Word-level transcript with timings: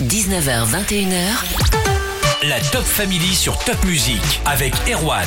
19h, 0.00 0.66
21h. 0.66 2.46
La 2.46 2.60
Top 2.70 2.82
Family 2.82 3.34
sur 3.34 3.58
Top 3.64 3.82
Music 3.86 4.20
avec 4.44 4.74
Erwan. 4.92 5.24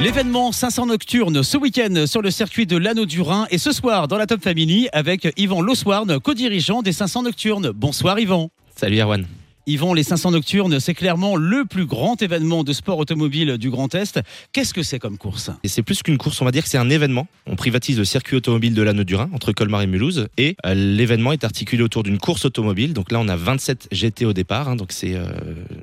L'événement 0.00 0.52
500 0.52 0.86
Nocturne 0.86 1.42
ce 1.42 1.56
week-end 1.56 2.06
sur 2.06 2.22
le 2.22 2.30
circuit 2.30 2.66
de 2.66 2.76
l'Anneau 2.76 3.04
du 3.04 3.20
Rhin 3.20 3.48
et 3.50 3.58
ce 3.58 3.72
soir 3.72 4.06
dans 4.06 4.16
la 4.16 4.26
Top 4.26 4.40
Family 4.40 4.88
avec 4.92 5.26
Yvan 5.36 5.60
Loswarn, 5.60 6.20
co-dirigeant 6.20 6.82
des 6.82 6.92
500 6.92 7.24
Nocturnes. 7.24 7.72
Bonsoir 7.74 8.20
Yvan. 8.20 8.50
Salut 8.76 9.00
Erwan. 9.00 9.26
Yvan, 9.68 9.94
les 9.94 10.04
500 10.04 10.30
Nocturnes, 10.30 10.78
c'est 10.78 10.94
clairement 10.94 11.34
le 11.34 11.64
plus 11.64 11.86
grand 11.86 12.22
événement 12.22 12.62
de 12.62 12.72
sport 12.72 12.98
automobile 12.98 13.58
du 13.58 13.68
Grand 13.68 13.92
Est. 13.96 14.20
Qu'est-ce 14.52 14.72
que 14.72 14.84
c'est 14.84 15.00
comme 15.00 15.18
course? 15.18 15.50
Et 15.64 15.68
c'est 15.68 15.82
plus 15.82 16.04
qu'une 16.04 16.18
course, 16.18 16.40
on 16.40 16.44
va 16.44 16.52
dire 16.52 16.62
que 16.62 16.68
c'est 16.68 16.78
un 16.78 16.88
événement. 16.88 17.26
On 17.48 17.56
privatise 17.56 17.98
le 17.98 18.04
circuit 18.04 18.36
automobile 18.36 18.74
de 18.74 18.82
l'Anneau 18.82 19.02
du 19.02 19.16
Rhin 19.16 19.28
entre 19.32 19.50
Colmar 19.50 19.82
et 19.82 19.88
Mulhouse 19.88 20.28
et 20.38 20.56
euh, 20.64 20.74
l'événement 20.74 21.32
est 21.32 21.42
articulé 21.42 21.82
autour 21.82 22.04
d'une 22.04 22.18
course 22.18 22.44
automobile. 22.44 22.92
Donc 22.92 23.10
là, 23.10 23.18
on 23.18 23.26
a 23.26 23.34
27 23.34 23.88
GT 23.90 24.24
au 24.24 24.32
départ, 24.32 24.68
hein, 24.68 24.76
donc 24.76 24.92
c'est 24.92 25.16
euh, 25.16 25.26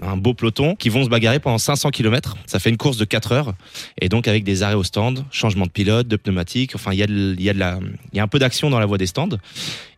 un 0.02 0.16
beau 0.16 0.34
peloton 0.34 0.76
qui 0.76 0.88
vont 0.88 1.04
se 1.04 1.10
bagarrer 1.10 1.42
pendant 1.42 1.58
500 1.58 1.90
km. 1.90 2.38
Ça 2.46 2.60
fait 2.60 2.70
une 2.70 2.78
course 2.78 2.96
de 2.96 3.04
4 3.04 3.34
heures 3.34 3.54
et 4.00 4.08
donc 4.08 4.30
avec 4.30 4.46
des 4.46 4.64
arrêts 4.64 4.76
au 4.76 4.84
stand, 4.86 5.26
changement 5.30 5.66
de 5.66 5.72
pilote, 5.72 6.08
de 6.08 6.16
pneumatique. 6.16 6.74
Enfin, 6.76 6.94
il 6.94 7.00
y 7.00 7.04
il 7.04 7.44
y 7.44 7.50
a 7.50 8.24
un 8.24 8.28
peu 8.30 8.40
d'action 8.40 8.70
dans 8.70 8.80
la 8.80 8.86
voie 8.86 8.98
des 8.98 9.08
stands. 9.08 9.38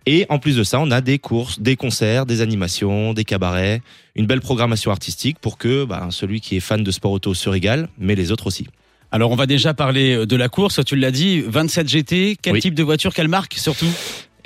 Et 0.05 0.25
en 0.29 0.37
plus 0.37 0.55
de 0.55 0.63
ça, 0.63 0.79
on 0.79 0.91
a 0.91 1.01
des 1.01 1.17
courses, 1.17 1.59
des 1.59 1.75
concerts, 1.75 2.25
des 2.25 2.41
animations, 2.41 3.13
des 3.13 3.23
cabarets, 3.23 3.81
une 4.15 4.27
belle 4.27 4.41
programmation 4.41 4.91
artistique 4.91 5.39
pour 5.39 5.57
que 5.57 5.83
bah, 5.83 6.07
celui 6.11 6.41
qui 6.41 6.57
est 6.57 6.59
fan 6.59 6.83
de 6.83 6.91
sport 6.91 7.11
auto 7.11 7.33
se 7.33 7.49
régale, 7.49 7.89
mais 7.97 8.15
les 8.15 8.31
autres 8.31 8.47
aussi. 8.47 8.67
Alors 9.11 9.31
on 9.31 9.35
va 9.35 9.45
déjà 9.45 9.73
parler 9.73 10.25
de 10.25 10.35
la 10.35 10.49
course, 10.49 10.83
tu 10.85 10.95
l'as 10.95 11.11
dit, 11.11 11.41
27 11.41 11.87
GT, 11.87 12.37
quel 12.41 12.59
type 12.59 12.73
de 12.73 12.83
voiture, 12.83 13.13
quelle 13.13 13.27
marque 13.27 13.53
surtout? 13.53 13.89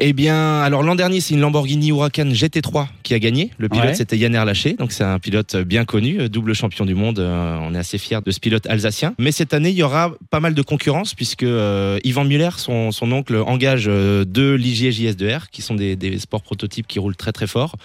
Eh 0.01 0.13
bien, 0.13 0.61
alors 0.61 0.81
l'an 0.81 0.95
dernier, 0.95 1.19
c'est 1.19 1.33
une 1.33 1.41
Lamborghini 1.41 1.89
Huracan 1.89 2.29
GT3 2.29 2.87
qui 3.03 3.13
a 3.13 3.19
gagné. 3.19 3.51
Le 3.57 3.67
pilote, 3.67 3.95
c'était 3.95 4.17
Yann 4.17 4.33
Erlaché, 4.33 4.73
donc 4.73 4.93
c'est 4.93 5.03
un 5.03 5.19
pilote 5.19 5.57
bien 5.57 5.83
connu, 5.83 6.21
euh, 6.21 6.29
double 6.29 6.55
champion 6.55 6.85
du 6.85 6.95
monde. 6.95 7.19
Euh, 7.19 7.57
on 7.61 7.75
est 7.75 7.77
assez 7.77 7.97
fiers 7.97 8.21
de 8.25 8.31
ce 8.31 8.39
pilote 8.39 8.65
alsacien. 8.67 9.13
Mais 9.19 9.33
cette 9.33 9.53
année, 9.53 9.71
il 9.71 9.75
y 9.75 9.83
aura 9.83 10.13
pas 10.29 10.39
mal 10.39 10.53
de 10.53 10.61
concurrence 10.61 11.13
puisque 11.13 11.43
euh, 11.43 11.99
Yvan 12.05 12.23
Muller, 12.23 12.51
son, 12.55 12.91
son 12.91 13.11
oncle, 13.11 13.35
engage 13.35 13.87
deux 13.87 14.55
Ligier 14.55 14.91
JS2R, 14.91 15.49
qui 15.51 15.61
sont 15.61 15.75
des, 15.75 15.97
des 15.97 16.17
sports 16.19 16.43
prototypes 16.43 16.87
qui 16.87 16.99
roulent 16.99 17.17
très 17.17 17.33
très 17.33 17.47
fort. 17.47 17.75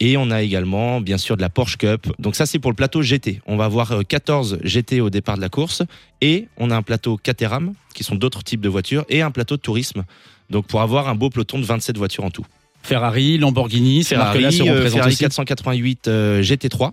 Et 0.00 0.16
on 0.16 0.30
a 0.30 0.42
également, 0.42 1.00
bien 1.00 1.18
sûr, 1.18 1.36
de 1.36 1.42
la 1.42 1.50
Porsche 1.50 1.76
Cup. 1.76 2.06
Donc 2.18 2.34
ça, 2.34 2.46
c'est 2.46 2.58
pour 2.58 2.70
le 2.70 2.76
plateau 2.76 3.02
GT. 3.02 3.42
On 3.46 3.56
va 3.56 3.64
avoir 3.64 4.06
14 4.06 4.60
GT 4.62 5.00
au 5.00 5.10
départ 5.10 5.36
de 5.36 5.42
la 5.42 5.48
course. 5.48 5.82
Et 6.20 6.46
on 6.56 6.70
a 6.70 6.76
un 6.76 6.82
plateau 6.82 7.16
Caterham, 7.16 7.74
qui 7.94 8.04
sont 8.04 8.14
d'autres 8.14 8.42
types 8.42 8.60
de 8.60 8.68
voitures, 8.68 9.04
et 9.08 9.22
un 9.22 9.32
plateau 9.32 9.56
de 9.56 9.60
tourisme. 9.60 10.04
Donc 10.50 10.66
pour 10.66 10.80
avoir 10.80 11.08
un 11.08 11.14
beau 11.14 11.30
peloton 11.30 11.58
de 11.58 11.64
27 11.64 11.96
voitures 11.96 12.24
en 12.24 12.30
tout. 12.30 12.46
Ferrari, 12.82 13.38
Lamborghini, 13.38 14.04
ces 14.04 14.16
marques-là 14.16 14.50
se 14.50 14.62
représentent 14.62 14.92
Ferrari 14.92 15.16
488 15.16 16.08
GT3. 16.40 16.92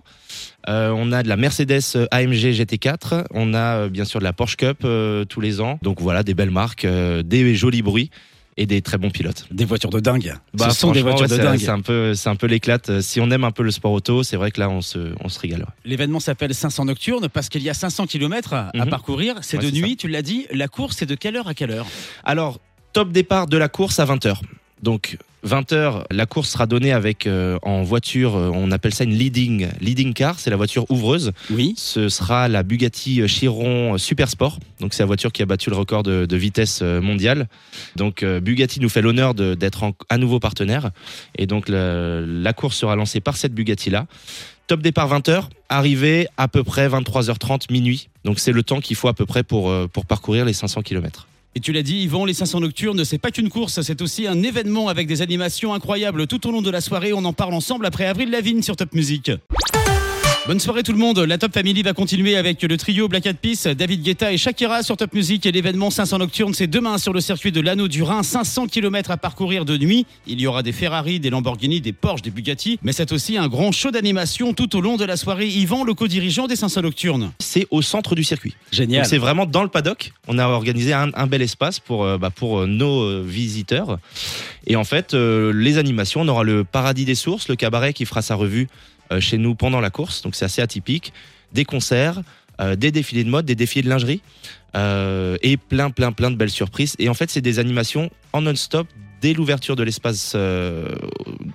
Euh, 0.68 0.92
on 0.96 1.12
a 1.12 1.22
de 1.22 1.28
la 1.28 1.36
Mercedes 1.36 1.80
euh, 1.94 2.06
AMG 2.10 2.52
GT4. 2.52 3.26
On 3.32 3.54
a 3.54 3.76
euh, 3.76 3.88
bien 3.88 4.04
sûr 4.04 4.18
de 4.18 4.24
la 4.24 4.32
Porsche 4.32 4.56
Cup 4.56 4.86
tous 5.28 5.40
les 5.40 5.60
ans. 5.60 5.78
Donc 5.82 6.00
voilà, 6.00 6.22
des 6.22 6.34
belles 6.34 6.50
marques, 6.50 6.86
des 6.86 7.54
jolis 7.54 7.82
bruits 7.82 8.10
et 8.58 8.64
des 8.64 8.80
très 8.80 8.96
bons 8.96 9.10
pilotes. 9.10 9.46
Des 9.50 9.66
voitures 9.66 9.90
de 9.90 10.00
dingue. 10.00 10.34
Bah, 10.54 10.70
Ce 10.70 10.80
sont 10.80 10.92
des 10.92 11.02
voitures 11.02 11.28
de 11.28 11.36
dingue. 11.36 11.58
C'est 11.58 11.68
un 11.68 11.82
peu, 11.82 12.14
c'est 12.14 12.30
un 12.30 12.36
peu 12.36 12.46
l'éclate. 12.46 13.00
Si 13.00 13.20
on 13.20 13.30
aime 13.30 13.44
un 13.44 13.50
peu 13.50 13.62
le 13.62 13.70
sport 13.70 13.92
auto, 13.92 14.22
c'est 14.22 14.36
vrai 14.36 14.50
que 14.50 14.60
là, 14.60 14.70
on 14.70 14.80
se, 14.80 15.12
on 15.22 15.28
se 15.28 15.38
régale. 15.38 15.66
L'événement 15.84 16.20
s'appelle 16.20 16.54
500 16.54 16.86
Nocturnes 16.86 17.28
parce 17.28 17.48
qu'il 17.50 17.62
y 17.62 17.68
a 17.68 17.74
500 17.74 18.06
km 18.06 18.54
à, 18.54 18.70
mhm. 18.74 18.88
parcourir. 18.88 19.36
C'est 19.42 19.58
de 19.58 19.70
nuit, 19.70 19.96
tu 19.96 20.08
l'as 20.08 20.22
dit. 20.22 20.46
La 20.52 20.68
course, 20.68 20.96
c'est 20.98 21.06
de 21.06 21.14
quelle 21.14 21.36
heure 21.36 21.48
à 21.48 21.54
quelle 21.54 21.70
heure? 21.70 21.86
Alors, 22.24 22.58
top 22.96 23.12
départ 23.12 23.46
de 23.46 23.58
la 23.58 23.68
course 23.68 24.00
à 24.00 24.06
20h. 24.06 24.38
Donc 24.82 25.18
20h, 25.46 26.04
la 26.10 26.24
course 26.24 26.48
sera 26.48 26.66
donnée 26.66 26.92
avec 26.92 27.26
euh, 27.26 27.58
en 27.60 27.82
voiture, 27.82 28.36
euh, 28.36 28.50
on 28.54 28.70
appelle 28.70 28.94
ça 28.94 29.04
une 29.04 29.12
leading 29.12 29.68
leading 29.82 30.14
car, 30.14 30.38
c'est 30.38 30.48
la 30.48 30.56
voiture 30.56 30.90
ouvreuse. 30.90 31.32
Oui. 31.50 31.74
Ce 31.76 32.08
sera 32.08 32.48
la 32.48 32.62
Bugatti 32.62 33.28
Chiron 33.28 33.98
Super 33.98 34.30
Sport. 34.30 34.60
Donc 34.80 34.94
c'est 34.94 35.02
la 35.02 35.08
voiture 35.08 35.30
qui 35.30 35.42
a 35.42 35.44
battu 35.44 35.68
le 35.68 35.76
record 35.76 36.04
de, 36.04 36.36
vitesse 36.36 36.80
euh, 36.82 37.02
mondiale. 37.02 37.48
Donc 37.96 38.24
Bugatti 38.24 38.80
nous 38.80 38.88
fait 38.88 39.02
l'honneur 39.02 39.34
d'être 39.34 39.92
à 40.08 40.16
nouveau 40.16 40.40
partenaire 40.40 40.90
et 41.36 41.46
donc 41.46 41.66
la 41.68 42.52
course 42.54 42.78
sera 42.78 42.96
lancée 42.96 43.20
par 43.20 43.36
cette 43.36 43.52
Bugatti 43.52 43.90
là. 43.90 44.06
Top 44.68 44.80
départ 44.80 45.10
20h, 45.10 45.42
arrivée 45.68 46.28
à 46.38 46.48
peu 46.48 46.64
près 46.64 46.88
23h30 46.88 47.70
minuit. 47.70 48.08
Donc 48.24 48.38
c'est 48.38 48.52
le 48.52 48.62
temps 48.62 48.80
qu'il 48.80 48.96
faut 48.96 49.08
à 49.08 49.12
peu 49.12 49.26
près 49.26 49.42
pour 49.42 49.70
pour 49.90 50.06
parcourir 50.06 50.46
les 50.46 50.54
500 50.54 50.80
km. 50.80 51.26
Et 51.56 51.60
tu 51.60 51.72
l'as 51.72 51.82
dit, 51.82 52.02
Yvan, 52.02 52.26
les 52.26 52.34
500 52.34 52.60
nocturnes, 52.60 53.02
c'est 53.06 53.16
pas 53.16 53.30
qu'une 53.30 53.48
course, 53.48 53.80
c'est 53.80 54.02
aussi 54.02 54.26
un 54.26 54.42
événement 54.42 54.88
avec 54.88 55.06
des 55.06 55.22
animations 55.22 55.72
incroyables 55.72 56.26
tout 56.26 56.46
au 56.46 56.52
long 56.52 56.60
de 56.60 56.68
la 56.68 56.82
soirée. 56.82 57.14
On 57.14 57.24
en 57.24 57.32
parle 57.32 57.54
ensemble 57.54 57.86
après 57.86 58.04
Avril 58.04 58.30
Lavigne 58.30 58.60
sur 58.60 58.76
Top 58.76 58.92
Music. 58.92 59.30
Bonne 60.46 60.60
soirée 60.60 60.84
tout 60.84 60.92
le 60.92 60.98
monde. 60.98 61.18
La 61.18 61.38
Top 61.38 61.52
Family 61.52 61.82
va 61.82 61.92
continuer 61.92 62.36
avec 62.36 62.62
le 62.62 62.76
trio 62.76 63.08
Black 63.08 63.26
Eyed 63.26 63.38
Peas, 63.38 63.74
David 63.74 64.02
Guetta 64.02 64.32
et 64.32 64.38
Shakira 64.38 64.84
sur 64.84 64.96
Top 64.96 65.12
Music 65.12 65.44
et 65.44 65.50
l'événement 65.50 65.90
500 65.90 66.18
Nocturne. 66.18 66.54
C'est 66.54 66.68
demain 66.68 66.98
sur 66.98 67.12
le 67.12 67.20
circuit 67.20 67.50
de 67.50 67.60
l'Anneau 67.60 67.88
du 67.88 68.04
Rhin. 68.04 68.22
500 68.22 68.68
km 68.68 69.10
à 69.10 69.16
parcourir 69.16 69.64
de 69.64 69.76
nuit. 69.76 70.06
Il 70.28 70.40
y 70.40 70.46
aura 70.46 70.62
des 70.62 70.70
Ferrari, 70.70 71.18
des 71.18 71.30
Lamborghini, 71.30 71.80
des 71.80 71.92
Porsche, 71.92 72.22
des 72.22 72.30
Bugatti. 72.30 72.78
Mais 72.84 72.92
c'est 72.92 73.10
aussi 73.10 73.36
un 73.36 73.48
grand 73.48 73.72
show 73.72 73.90
d'animation 73.90 74.54
tout 74.54 74.76
au 74.76 74.80
long 74.80 74.96
de 74.96 75.04
la 75.04 75.16
soirée. 75.16 75.48
Yvan, 75.48 75.82
le 75.82 75.94
co-dirigeant 75.94 76.46
des 76.46 76.54
500 76.54 76.82
Nocturnes. 76.82 77.32
C'est 77.40 77.66
au 77.72 77.82
centre 77.82 78.14
du 78.14 78.22
circuit. 78.22 78.54
Génial. 78.70 79.04
C'est 79.04 79.18
vraiment 79.18 79.46
dans 79.46 79.64
le 79.64 79.68
paddock. 79.68 80.12
On 80.28 80.38
a 80.38 80.46
organisé 80.46 80.92
un, 80.92 81.26
bel 81.26 81.42
espace 81.42 81.80
pour, 81.80 82.04
euh, 82.04 82.18
bah, 82.18 82.30
pour 82.30 82.60
euh, 82.60 82.66
nos 82.66 83.02
euh, 83.02 83.24
visiteurs. 83.26 83.98
Et 84.68 84.76
en 84.76 84.84
fait, 84.84 85.12
les 85.14 85.78
animations, 85.78 86.20
on 86.20 86.28
aura 86.28 86.44
le 86.44 86.62
Paradis 86.64 87.04
des 87.04 87.14
Sources, 87.14 87.48
le 87.48 87.56
cabaret 87.56 87.92
qui 87.92 88.04
fera 88.04 88.22
sa 88.22 88.34
revue 88.34 88.68
chez 89.20 89.38
nous 89.38 89.54
pendant 89.54 89.80
la 89.80 89.90
course, 89.90 90.22
donc 90.22 90.34
c'est 90.34 90.44
assez 90.44 90.62
atypique. 90.62 91.12
Des 91.52 91.64
concerts, 91.64 92.20
euh, 92.60 92.76
des 92.76 92.90
défilés 92.90 93.24
de 93.24 93.30
mode, 93.30 93.46
des 93.46 93.54
défilés 93.54 93.82
de 93.82 93.88
lingerie 93.88 94.20
euh, 94.74 95.36
et 95.42 95.56
plein, 95.56 95.90
plein, 95.90 96.12
plein 96.12 96.30
de 96.30 96.36
belles 96.36 96.50
surprises. 96.50 96.96
Et 96.98 97.08
en 97.08 97.14
fait, 97.14 97.30
c'est 97.30 97.40
des 97.40 97.58
animations 97.58 98.10
en 98.32 98.42
non-stop 98.42 98.88
dès 99.20 99.32
l'ouverture 99.32 99.76
de 99.76 99.82
l'espace 99.82 100.36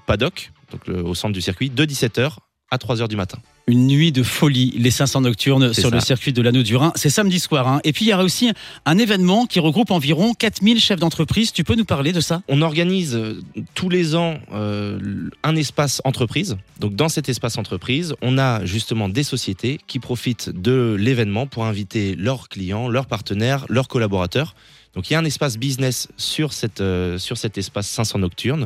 paddock, 0.07 0.51
donc 0.71 0.87
au 1.05 1.13
centre 1.13 1.33
du 1.33 1.41
circuit, 1.41 1.69
de 1.69 1.85
17h 1.85 2.37
à 2.71 2.77
3h 2.77 3.07
du 3.07 3.15
matin 3.15 3.37
une 3.67 3.87
nuit 3.87 4.11
de 4.11 4.23
folie, 4.23 4.73
les 4.77 4.91
500 4.91 5.21
nocturnes 5.21 5.73
sur 5.73 5.91
le 5.91 5.99
circuit 5.99 6.33
de 6.33 6.41
l'anneau 6.41 6.63
du 6.63 6.75
Rhin. 6.75 6.91
C'est 6.95 7.09
samedi 7.09 7.39
soir. 7.39 7.67
Hein. 7.67 7.79
Et 7.83 7.93
puis 7.93 8.05
il 8.05 8.09
y 8.09 8.13
aura 8.13 8.23
aussi 8.23 8.51
un 8.85 8.97
événement 8.97 9.45
qui 9.45 9.59
regroupe 9.59 9.91
environ 9.91 10.33
4000 10.33 10.79
chefs 10.79 10.99
d'entreprise. 10.99 11.51
Tu 11.51 11.63
peux 11.63 11.75
nous 11.75 11.85
parler 11.85 12.11
de 12.11 12.19
ça? 12.19 12.41
On 12.47 12.61
organise 12.61 13.15
euh, 13.15 13.41
tous 13.73 13.89
les 13.89 14.15
ans 14.15 14.39
euh, 14.53 14.99
un 15.43 15.55
espace 15.55 16.01
entreprise. 16.03 16.57
Donc 16.79 16.95
dans 16.95 17.09
cet 17.09 17.29
espace 17.29 17.57
entreprise, 17.57 18.15
on 18.21 18.37
a 18.37 18.65
justement 18.65 19.09
des 19.09 19.23
sociétés 19.23 19.79
qui 19.87 19.99
profitent 19.99 20.49
de 20.49 20.95
l'événement 20.99 21.47
pour 21.47 21.65
inviter 21.65 22.15
leurs 22.15 22.49
clients, 22.49 22.89
leurs 22.89 23.05
partenaires, 23.05 23.65
leurs 23.69 23.87
collaborateurs. 23.87 24.55
Donc 24.95 25.09
il 25.09 25.13
y 25.13 25.15
a 25.15 25.19
un 25.19 25.25
espace 25.25 25.57
business 25.57 26.09
sur, 26.17 26.51
cette, 26.51 26.81
euh, 26.81 27.17
sur 27.17 27.37
cet 27.37 27.57
espace 27.57 27.87
500 27.87 28.19
nocturnes. 28.19 28.65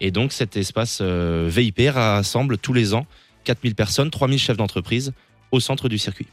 Et 0.00 0.10
donc 0.10 0.32
cet 0.32 0.56
espace 0.56 1.00
VIP 1.00 1.88
rassemble 1.90 2.58
tous 2.58 2.74
les 2.74 2.92
ans 2.92 3.06
4000 3.46 3.74
personnes, 3.74 4.10
3000 4.10 4.38
chefs 4.38 4.56
d'entreprise 4.56 5.12
au 5.52 5.60
centre 5.60 5.88
du 5.88 5.98
circuit. 5.98 6.26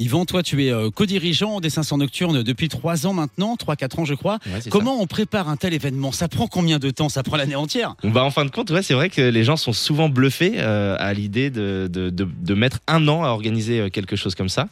Yvan, 0.00 0.24
toi, 0.24 0.42
tu 0.42 0.64
es 0.64 0.72
euh, 0.72 0.88
co-dirigeant 0.90 1.60
des 1.60 1.68
500 1.68 1.98
Nocturnes 1.98 2.42
depuis 2.42 2.68
3 2.68 3.06
ans 3.06 3.12
maintenant, 3.12 3.54
3-4 3.54 4.00
ans, 4.00 4.04
je 4.06 4.14
crois. 4.14 4.38
Comment 4.70 4.98
on 4.98 5.06
prépare 5.06 5.50
un 5.50 5.56
tel 5.56 5.74
événement? 5.74 6.10
Ça 6.10 6.26
prend 6.26 6.46
combien 6.46 6.78
de 6.78 6.88
temps? 6.88 7.10
Ça 7.10 7.22
prend 7.22 7.36
l'année 7.36 7.54
entière? 7.54 7.96
Bah, 8.02 8.24
En 8.24 8.30
fin 8.30 8.46
de 8.46 8.50
compte, 8.50 8.70
ouais, 8.70 8.82
c'est 8.82 8.94
vrai 8.94 9.10
que 9.10 9.20
les 9.20 9.44
gens 9.44 9.58
sont 9.58 9.74
souvent 9.74 10.08
bluffés 10.08 10.54
euh, 10.56 10.96
à 10.98 11.12
l'idée 11.12 11.50
de, 11.50 11.86
de, 11.86 12.54
mettre 12.54 12.78
un 12.86 13.08
an 13.08 13.24
à 13.24 13.28
organiser 13.28 13.78
euh, 13.78 13.88
quelque 13.90 14.16
chose 14.16 14.34
comme 14.34 14.48
ça. 14.48 14.68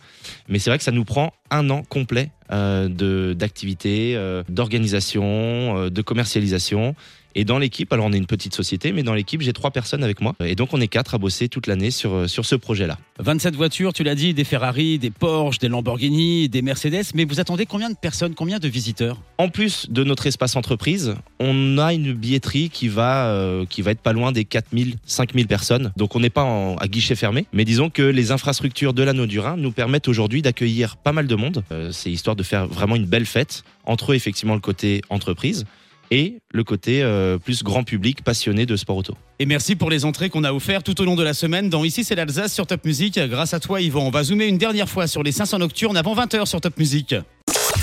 Mais 0.48 0.58
c'est 0.58 0.70
vrai 0.70 0.78
que 0.78 0.84
ça 0.84 0.92
nous 0.92 1.04
prend 1.04 1.34
un 1.50 1.68
an 1.68 1.82
complet 1.82 2.30
euh, 2.50 3.34
d'activité, 3.34 4.18
d'organisation, 4.48 5.90
de 5.90 6.02
commercialisation. 6.02 6.94
Et 7.38 7.44
dans 7.44 7.60
l'équipe, 7.60 7.92
alors 7.92 8.06
on 8.06 8.12
est 8.12 8.16
une 8.16 8.26
petite 8.26 8.52
société, 8.52 8.90
mais 8.90 9.04
dans 9.04 9.14
l'équipe, 9.14 9.40
j'ai 9.42 9.52
trois 9.52 9.70
personnes 9.70 10.02
avec 10.02 10.20
moi. 10.20 10.34
Et 10.44 10.56
donc 10.56 10.74
on 10.74 10.80
est 10.80 10.88
quatre 10.88 11.14
à 11.14 11.18
bosser 11.18 11.48
toute 11.48 11.68
l'année 11.68 11.92
sur, 11.92 12.12
euh, 12.12 12.26
sur 12.26 12.44
ce 12.44 12.56
projet-là. 12.56 12.98
27 13.20 13.54
voitures, 13.54 13.92
tu 13.92 14.02
l'as 14.02 14.16
dit, 14.16 14.34
des 14.34 14.42
Ferrari, 14.42 14.98
des 14.98 15.10
Porsche, 15.10 15.60
des 15.60 15.68
Lamborghini, 15.68 16.48
des 16.48 16.62
Mercedes. 16.62 17.04
Mais 17.14 17.24
vous 17.24 17.38
attendez 17.38 17.64
combien 17.64 17.90
de 17.90 17.94
personnes, 17.94 18.34
combien 18.34 18.58
de 18.58 18.66
visiteurs? 18.66 19.22
En 19.38 19.50
plus 19.50 19.88
de 19.88 20.02
notre 20.02 20.26
espace 20.26 20.56
entreprise, 20.56 21.14
on 21.38 21.78
a 21.78 21.94
une 21.94 22.12
billetterie 22.12 22.70
qui 22.70 22.88
va, 22.88 23.28
euh, 23.28 23.64
qui 23.66 23.82
va 23.82 23.92
être 23.92 24.00
pas 24.00 24.12
loin 24.12 24.32
des 24.32 24.44
4000, 24.44 24.96
5000 25.06 25.46
personnes. 25.46 25.92
Donc 25.96 26.16
on 26.16 26.20
n'est 26.20 26.30
pas 26.30 26.74
à 26.80 26.88
guichet 26.88 27.14
fermé. 27.14 27.46
Mais 27.52 27.64
disons 27.64 27.88
que 27.88 28.02
les 28.02 28.32
infrastructures 28.32 28.94
de 28.94 29.04
l'anneau 29.04 29.26
du 29.26 29.38
Rhin 29.38 29.56
nous 29.56 29.70
permettent 29.70 30.08
aujourd'hui 30.08 30.42
d'accueillir 30.42 30.96
pas 30.96 31.12
mal 31.12 31.28
de 31.28 31.36
monde. 31.36 31.62
Euh, 31.70 31.92
c'est 31.92 32.10
histoire 32.10 32.34
de 32.34 32.42
faire 32.42 32.66
vraiment 32.66 32.96
une 32.96 33.06
belle 33.06 33.26
fête. 33.26 33.62
Entre 33.84 34.10
eux, 34.10 34.16
effectivement, 34.16 34.54
le 34.54 34.60
côté 34.60 35.02
entreprise 35.08 35.66
et 36.10 36.38
le 36.52 36.64
côté 36.64 37.02
euh, 37.02 37.38
plus 37.38 37.62
grand 37.62 37.84
public 37.84 38.22
passionné 38.22 38.66
de 38.66 38.76
sport 38.76 38.96
auto. 38.96 39.16
Et 39.38 39.46
merci 39.46 39.76
pour 39.76 39.90
les 39.90 40.04
entrées 40.04 40.30
qu'on 40.30 40.44
a 40.44 40.52
offertes 40.52 40.84
tout 40.84 41.00
au 41.00 41.04
long 41.04 41.16
de 41.16 41.22
la 41.22 41.34
semaine 41.34 41.68
dans 41.70 41.84
Ici 41.84 42.04
c'est 42.04 42.14
l'Alsace 42.14 42.52
sur 42.52 42.66
Top 42.66 42.84
Music. 42.84 43.18
Grâce 43.18 43.54
à 43.54 43.60
toi 43.60 43.80
Yvon, 43.80 44.06
on 44.06 44.10
va 44.10 44.24
zoomer 44.24 44.46
une 44.46 44.58
dernière 44.58 44.88
fois 44.88 45.06
sur 45.06 45.22
les 45.22 45.32
500 45.32 45.58
nocturnes 45.58 45.96
avant 45.96 46.14
20h 46.14 46.46
sur 46.46 46.60
Top 46.60 46.76
Music. 46.78 47.14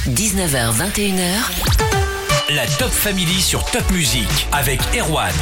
19h, 0.07 0.74
21h. 0.77 2.56
La 2.56 2.68
Top 2.77 2.92
Family 2.92 3.42
sur 3.42 3.66
Top 3.72 3.89
Music 3.92 4.28
avec 4.51 4.80
Erwan. 4.95 5.33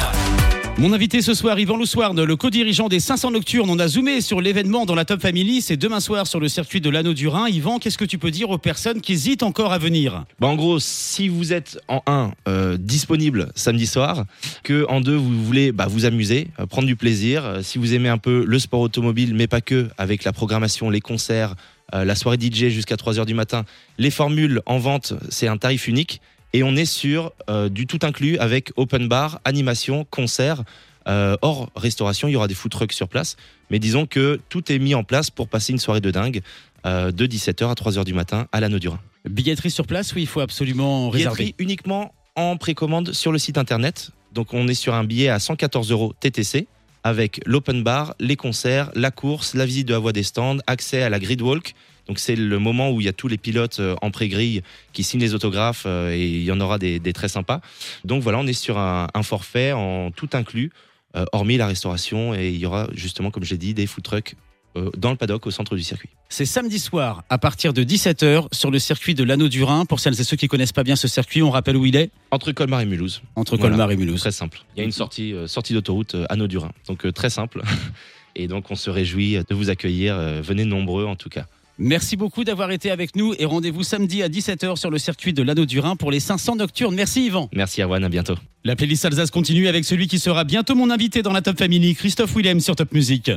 Mon 0.76 0.92
invité 0.92 1.22
ce 1.22 1.34
soir, 1.34 1.56
Yvan 1.60 1.76
Loussoirne, 1.76 2.24
le 2.24 2.36
co-dirigeant 2.36 2.88
des 2.88 2.98
500 2.98 3.30
Nocturnes. 3.30 3.70
On 3.70 3.78
a 3.78 3.86
zoomé 3.86 4.20
sur 4.20 4.40
l'événement 4.40 4.86
dans 4.86 4.96
la 4.96 5.04
Top 5.04 5.20
Family. 5.20 5.62
C'est 5.62 5.76
demain 5.76 6.00
soir 6.00 6.26
sur 6.26 6.40
le 6.40 6.48
circuit 6.48 6.80
de 6.80 6.90
l'Anneau 6.90 7.14
du 7.14 7.28
Rhin. 7.28 7.48
Yvan, 7.48 7.78
qu'est-ce 7.78 7.96
que 7.96 8.04
tu 8.04 8.18
peux 8.18 8.32
dire 8.32 8.50
aux 8.50 8.58
personnes 8.58 9.00
qui 9.00 9.12
hésitent 9.12 9.44
encore 9.44 9.72
à 9.72 9.78
venir? 9.78 10.24
Bah 10.40 10.48
En 10.48 10.56
gros, 10.56 10.80
si 10.80 11.28
vous 11.28 11.52
êtes 11.52 11.78
en 11.86 12.02
1 12.08 12.32
euh, 12.48 12.76
disponible 12.76 13.52
samedi 13.54 13.86
soir, 13.86 14.24
que 14.64 14.84
en 14.88 15.00
2 15.00 15.14
vous 15.14 15.44
voulez 15.44 15.70
bah, 15.70 15.86
vous 15.88 16.06
amuser, 16.06 16.48
euh, 16.58 16.66
prendre 16.66 16.88
du 16.88 16.96
plaisir, 16.96 17.44
euh, 17.44 17.62
si 17.62 17.78
vous 17.78 17.94
aimez 17.94 18.08
un 18.08 18.18
peu 18.18 18.44
le 18.44 18.58
sport 18.58 18.80
automobile, 18.80 19.32
mais 19.32 19.46
pas 19.46 19.60
que, 19.60 19.88
avec 19.96 20.24
la 20.24 20.32
programmation, 20.32 20.90
les 20.90 21.00
concerts, 21.00 21.54
la 21.92 22.16
soirée 22.16 22.38
DJ 22.40 22.70
jusqu'à 22.70 22.96
3h 22.96 23.24
du 23.24 23.34
matin, 23.34 23.64
les 23.98 24.10
formules 24.10 24.62
en 24.66 24.78
vente, 24.78 25.12
c'est 25.28 25.46
un 25.46 25.56
tarif 25.56 25.86
unique. 25.86 26.20
Et 26.54 26.62
on 26.62 26.74
est 26.76 26.86
sur 26.86 27.32
du 27.70 27.86
tout 27.86 27.98
inclus 28.02 28.38
avec 28.38 28.72
open 28.76 29.08
bar, 29.08 29.40
animation, 29.44 30.06
concert. 30.08 30.62
Euh, 31.06 31.36
hors 31.42 31.70
restauration, 31.76 32.28
il 32.28 32.32
y 32.32 32.36
aura 32.36 32.48
des 32.48 32.54
food 32.54 32.72
trucks 32.72 32.92
sur 32.92 33.08
place. 33.08 33.36
Mais 33.70 33.78
disons 33.78 34.06
que 34.06 34.40
tout 34.48 34.72
est 34.72 34.78
mis 34.78 34.94
en 34.94 35.04
place 35.04 35.30
pour 35.30 35.48
passer 35.48 35.72
une 35.72 35.78
soirée 35.78 36.00
de 36.00 36.10
dingue 36.10 36.40
euh, 36.86 37.12
de 37.12 37.26
17h 37.26 37.68
à 37.68 37.74
3h 37.74 38.04
du 38.04 38.14
matin 38.14 38.46
à 38.52 38.60
l'anneau 38.60 38.78
du 38.78 38.88
Rhin. 38.88 39.00
Billetterie 39.28 39.70
sur 39.70 39.86
place, 39.86 40.14
oui, 40.14 40.22
il 40.22 40.26
faut 40.26 40.40
absolument 40.40 41.08
réserver? 41.10 41.44
Billetterie 41.44 41.54
uniquement 41.58 42.14
en 42.36 42.56
précommande 42.56 43.12
sur 43.12 43.32
le 43.32 43.38
site 43.38 43.58
internet. 43.58 44.10
Donc 44.32 44.52
on 44.52 44.66
est 44.68 44.74
sur 44.74 44.94
un 44.94 45.04
billet 45.04 45.28
à 45.28 45.38
114 45.38 45.90
euros 45.90 46.14
TTC 46.18 46.66
avec 47.04 47.40
l'open 47.44 47.82
bar, 47.82 48.14
les 48.18 48.36
concerts, 48.36 48.90
la 48.94 49.10
course, 49.10 49.54
la 49.54 49.66
visite 49.66 49.86
de 49.86 49.92
la 49.92 49.98
voie 49.98 50.12
des 50.12 50.22
stands, 50.22 50.58
accès 50.66 51.02
à 51.02 51.10
la 51.10 51.18
grid 51.18 51.42
walk. 51.42 51.74
Donc 52.06 52.18
c'est 52.18 52.36
le 52.36 52.58
moment 52.58 52.90
où 52.90 53.00
il 53.00 53.04
y 53.04 53.08
a 53.08 53.12
tous 53.12 53.28
les 53.28 53.38
pilotes 53.38 53.80
euh, 53.80 53.96
en 54.02 54.10
pré-grille 54.10 54.62
qui 54.92 55.02
signent 55.02 55.20
les 55.20 55.34
autographes 55.34 55.86
et 55.86 56.26
il 56.26 56.44
y 56.44 56.52
en 56.52 56.60
aura 56.60 56.78
des, 56.78 57.00
très 57.12 57.28
sympas. 57.28 57.60
Donc 58.04 58.22
voilà, 58.22 58.38
on 58.38 58.46
est 58.46 58.52
sur 58.52 58.78
un 58.78 59.22
forfait 59.22 59.72
en 59.72 60.10
tout 60.10 60.28
inclus 60.32 60.70
euh, 61.16 61.24
hormis 61.32 61.56
la 61.56 61.66
restauration. 61.66 62.34
Et 62.34 62.48
il 62.50 62.56
y 62.56 62.66
aura 62.66 62.88
justement, 62.92 63.30
comme 63.30 63.44
j'ai 63.44 63.56
dit, 63.56 63.72
des 63.72 63.86
food 63.86 64.02
trucks 64.02 64.34
euh, 64.76 64.90
dans 64.96 65.10
le 65.10 65.16
paddock 65.16 65.46
au 65.46 65.50
centre 65.52 65.76
du 65.76 65.82
circuit. 65.82 66.10
C'est 66.28 66.44
samedi 66.44 66.80
soir 66.80 67.22
à 67.28 67.38
partir 67.38 67.72
de 67.72 67.84
17h 67.84 68.48
sur 68.52 68.72
le 68.72 68.80
circuit 68.80 69.14
de 69.14 69.22
l'Anneau 69.22 69.48
du 69.48 69.62
Rhin. 69.62 69.84
Pour 69.86 70.00
celles 70.00 70.20
et 70.20 70.24
ceux 70.24 70.36
qui 70.36 70.48
connaissent 70.48 70.72
pas 70.72 70.82
bien 70.82 70.96
ce 70.96 71.06
circuit, 71.06 71.42
on 71.42 71.50
rappelle 71.50 71.76
où 71.76 71.86
il 71.86 71.94
est? 71.94 72.10
Entre 72.32 72.50
Colmar 72.50 72.80
et 72.80 72.86
Mulhouse. 72.86 73.22
Entre 73.36 73.56
Colmar 73.56 73.92
et 73.92 73.96
Mulhouse. 73.96 74.20
Très 74.20 74.32
simple. 74.32 74.64
Il 74.74 74.80
y 74.80 74.82
a 74.82 74.84
une 74.84 74.92
sortie, 74.92 75.32
euh, 75.32 75.46
sortie 75.46 75.72
d'autoroute 75.72 76.16
Anneau 76.28 76.48
du 76.48 76.58
Rhin. 76.58 76.72
Donc 76.88 77.12
très 77.12 77.30
simple. 77.30 77.62
et 78.34 78.48
donc 78.48 78.72
on 78.72 78.76
se 78.76 78.90
réjouit 78.90 79.36
de 79.48 79.54
vous 79.54 79.70
accueillir. 79.70 80.18
venez 80.42 80.64
nombreux 80.64 81.04
en 81.04 81.14
tout 81.14 81.28
cas. 81.28 81.46
Merci 81.78 82.16
beaucoup 82.16 82.44
d'avoir 82.44 82.70
été 82.70 82.90
avec 82.92 83.16
nous 83.16 83.34
et 83.38 83.44
rendez-vous 83.44 83.82
samedi 83.82 84.22
à 84.22 84.28
17h 84.28 84.76
sur 84.76 84.90
le 84.90 84.98
circuit 84.98 85.32
de 85.32 85.42
l'Anneau 85.42 85.66
du 85.66 85.80
Rhin 85.80 85.96
pour 85.96 86.12
les 86.12 86.20
500 86.20 86.56
nocturnes. 86.56 86.94
Merci 86.94 87.26
Yvan. 87.26 87.48
Merci 87.52 87.82
Erwan, 87.82 88.04
à 88.04 88.08
bientôt. 88.08 88.36
La 88.62 88.76
playlist 88.76 89.04
Alsace 89.04 89.30
continue 89.30 89.66
avec 89.66 89.84
celui 89.84 90.06
qui 90.06 90.20
sera 90.20 90.44
bientôt 90.44 90.76
mon 90.76 90.88
invité 90.90 91.22
dans 91.22 91.32
la 91.32 91.42
Top 91.42 91.58
Family, 91.58 91.94
Christophe 91.94 92.36
Willem 92.36 92.60
sur 92.60 92.76
Top 92.76 92.92
Music. 92.92 93.30